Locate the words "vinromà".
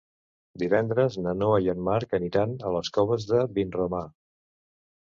3.61-4.07